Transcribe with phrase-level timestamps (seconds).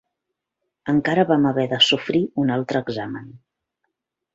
[0.93, 3.33] Encara vam haver de sofrir un altre examen.